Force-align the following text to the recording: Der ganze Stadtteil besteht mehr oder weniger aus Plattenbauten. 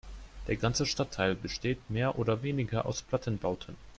Der 0.47 0.55
ganze 0.55 0.87
Stadtteil 0.87 1.35
besteht 1.35 1.91
mehr 1.91 2.17
oder 2.17 2.41
weniger 2.41 2.87
aus 2.87 3.03
Plattenbauten. 3.03 3.75